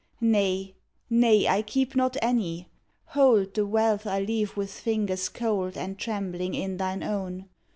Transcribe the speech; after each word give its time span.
Nay, 0.19 0.73
nay; 1.11 1.47
I 1.47 1.61
keep 1.61 1.95
not 1.95 2.17
any. 2.23 2.69
Hold 3.09 3.53
The 3.53 3.67
wealth 3.67 4.07
I 4.07 4.19
leave 4.19 4.57
with 4.57 4.71
fingers 4.73 5.29
cold 5.29 5.77
And 5.77 5.95
trembling 5.99 6.55
in 6.55 6.77
thine 6.77 7.03
own. 7.03 7.45